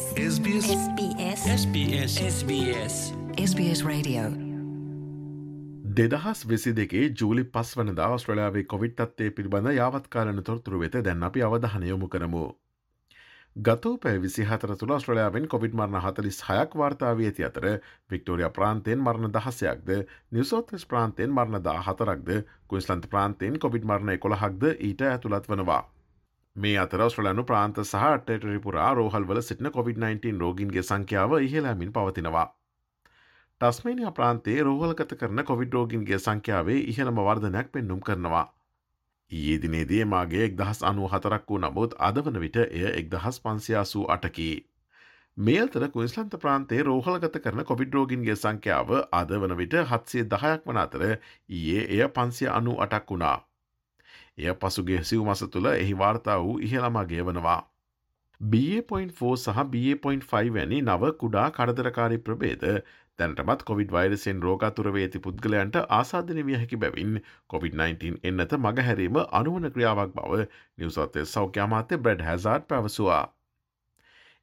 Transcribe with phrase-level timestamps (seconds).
[0.00, 2.94] SBS SBS SBS SBS SBS
[3.42, 4.22] SBS Radio.
[5.98, 11.44] දෙදහස් වෙසි දෙකේ ජූලි පස් වනදා ඔස්ට්‍රලයාාවේ කොවිට් තත්වය පිළිබඳ යාවත්කාලන තොරතුරු වෙත දැන් අපි
[11.48, 12.46] අවධහනයොමු කරමු.
[13.56, 17.68] ගතෝ පැ විසි හතර තුළ ස්ට්‍රලයාාවෙන් කොවිඩ් මරණ හතලිස් හයක් වාර්තාාව ඇති අතර
[18.10, 19.94] වික්ටෝරිය ප්‍රාන්තයෙන් මරණ දහසයක්ද
[20.32, 22.36] නිවසෝත්ස් ප්‍රාන්තයෙන් මරණ දා හතරක්ද
[22.68, 25.82] කුයිස්ලන්ත ප්‍රාන්තයෙන් කොවිඩ් මරණ කොළහක්ද ඊට ඇතුළත් වනවා.
[26.56, 32.46] මේ අතර ස්ට්‍රලනු ප්‍රාන්ත සහ ටෙටරිපුරා රෝහල්වල සිටින COොVID-19 රෝගින්ගේ සංඛ්‍යාව ඉහලාමින් පවතිනවා.
[33.60, 38.44] ටස්මේනිය ප්‍රාන්තේ රෝහලගත කරන කොවිඩ් රෝගින්ගේ සංඛ්‍යාවේ ඉහළම වර්ධනයක් පෙන්නුම් කරනවා.
[39.30, 44.48] ඊයේ දිනේදී මාගේ එක්දහස් අනුව හතරක් වූ නමුත් අද වන විට එය එක්දහස් පන්සියාසූ අටකි.
[45.36, 51.06] මේල්තර කුයිස්ලන්ත ප්‍රාන්තේ රෝහලගත කරන කොවිඩ් රෝගින්ගේ සංඛ්‍යාව අද වන විට හත්සේ දහයක් වන අතර
[51.08, 53.38] ඊයේ එය පන්සිය අනු අටක් වුණා.
[54.40, 57.60] එය පසුගේ සිව් මස තුළ එහි වාර්තා වූ ඉහළමගේ වනවා.
[58.40, 62.62] BA.4 සහ BA.5 වැනි නව කුඩා කඩදරකාරි ප්‍රබේද
[63.18, 67.18] තැනටමත් කොවිඩ් වෛරසෙන් රෝගතුරවේ ඇති පුද්ගලයන්ට ආසාධන විය හැකි බැවින්
[67.50, 70.40] COොVID-19 එන්නත මගහැරීම අනුවන ක්‍රියාවක් බව
[70.78, 73.20] නිවසත්තේ සෞඛ්‍යමාත්‍ය බ්‍රඩ් හැසාට් පැවසවා.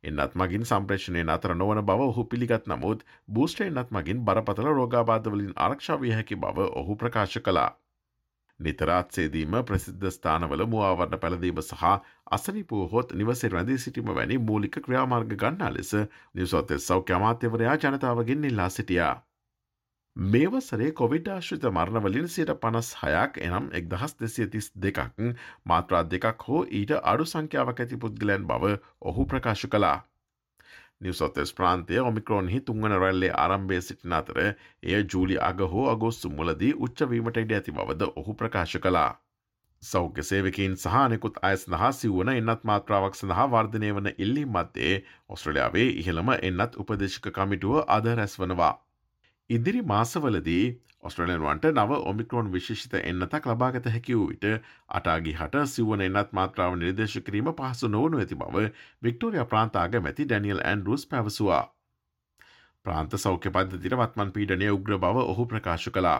[0.03, 6.37] එන්නත් මගින් සම්ප්‍රේෂණය අතර නොවන බව ඔහු පිළිගත් නමුත් බූස්ටේනත් මගින් බරපතල රෝගාබාධවලින් ආරක්ෂාවිය හැකි
[6.37, 7.69] බව ඔහු ප්‍රකාශ කලා.
[8.59, 11.83] නිතරාත්සේදීම ප්‍රසිද්ධ ස්ථානවල මුවාවරණ පැළදීම සහ
[12.31, 15.93] අසනිපූ හොත් නිවසේ රැඳී සිටිම වැනි මූලික ක්‍රියාමාර්ග ගන්නා ලෙස
[16.33, 19.13] නිවසොත් සෞඛ්‍ය අමාත්‍යවරයා ජනතාවගෙන් ඉල්ලා සිටියා.
[20.15, 25.01] මේවසරේ කොවිඩ් ආශ්‍රිත මරණවලින් සියට පනස් හයක් එනම් එක්දහස් දෙසිය තිස් දෙකක්
[25.65, 28.77] මාත්‍රා දෙකක් හෝ ඊට අඩු සංඛ්‍යාවක් ඇති පුද්ගලයන් බව
[29.11, 29.97] ඔහු ප්‍රකාශ කලා.
[31.01, 37.37] නිවසොත්තෙස් ප්‍රාන්තය ඔමික්‍රෝන්හි තුංගන රැල්ලේ ආරම්භය සිටින අතර එය ජූලි අග හෝ අගොස්සු මුලදී උච්චවීමට
[37.41, 39.11] ඉඩ ඇති බවද ඔහු ප්‍රකාශ කලා.
[39.83, 44.95] සෞඛ්‍ය සේවකින් සහනෙකුත් අයස් නහා සිවුවන එන්නත් මාත්‍රාවක් සඳහා වර්ධනය වන ඉල්ලි මත්තේ
[45.29, 48.73] ඔස්ට්‍රලයාාවේ ඉහළම එන්නත් උපදේශක කමිටුව අද රැස් වනවා.
[49.49, 50.63] ඉදිරි මාසවලදී
[51.01, 54.47] ඔස්ට්‍රලයන්වන්ට නව ඔමික්‍රෝන් විශේෂිත එන්නතක් ලබාගත හැකිවූ විට
[54.89, 58.65] අටාගි හට සිවන එන්නත් මාත්‍රාව නිර්දේශ කිරීම පහසු නොවනු ඇති බව
[59.03, 61.63] වික්ටෝරිය ප්‍රාන්තාග මැති ඩැනියල් ඇන්ඩරුස් පැවසවා.
[62.85, 66.19] ප්‍රාන්ත සෞඛ්‍ය පද්ධතිර වත්මන් පීඩනය උග්‍ර බව ඔහු ප්‍රකාශ කලා.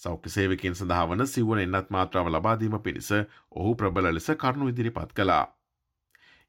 [0.00, 3.12] සෞඛ්‍ය සේවකින් සඳහාවන සිවන එන්නත් මාත්‍රාව ලබාදීම පිණිස
[3.52, 5.44] ඔහු ප්‍රබල ලෙස කරුණු ඉදිරිපත් කලා.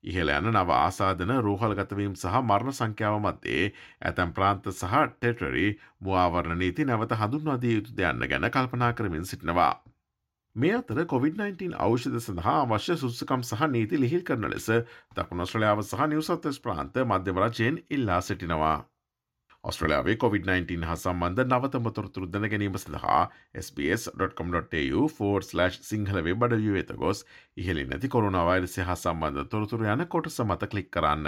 [0.03, 3.63] ඉහළ යන නව ආසාධන රෝහල්ගතවීම් සහ මරණ සංඛ්‍යාව මත්තේ
[4.01, 5.67] ඇතැම් ප්‍රාන්ත සහ ටෙටරි
[6.01, 9.73] මුවාවරණ නීති නැවත හඳුන්වාදී යුතු දෙයන්න ගැන කල්පනා කරමින් සිටිනවා.
[10.55, 14.69] මේ අතර COොVID-19 ඖෂධ සඳහා අවශ්‍ය සුස්සකම් සහ නීති ලිහිල් කරන ලෙස
[15.15, 18.77] දකුණස්ට්‍රලයාාව සහ නිවසත්තස් ප්‍රාන්ත මධ්‍යවරජයෙන් ඉල්ලා සිටිනවා.
[19.67, 23.23] ඔස්ට්‍රලයාාවේ COොVID-19 හා සම්බන්ධ නවතම තොරතුරු දැන ගැනීම සඳහා
[23.61, 27.25] SBS.com.tu4/ සිංහල වෙබඩ වෙත ගොස්
[27.57, 31.27] ඉහලි නැති කොරුණාවයිරසය හා සම්බන්ධ තොරතුර යන කොට සමත කලික් කරන්න.